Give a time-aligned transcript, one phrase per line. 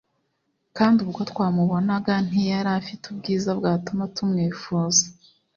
[0.77, 5.03] kandi ubwo twamubonaga ntiyari afite ubwiza bwatuma tumwifuza.